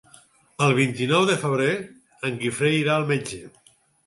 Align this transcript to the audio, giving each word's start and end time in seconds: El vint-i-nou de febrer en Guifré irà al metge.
El 0.67 0.71
vint-i-nou 0.79 1.27
de 1.31 1.35
febrer 1.43 1.69
en 2.31 2.41
Guifré 2.41 2.73
irà 2.79 2.97
al 2.97 3.07
metge. 3.15 3.45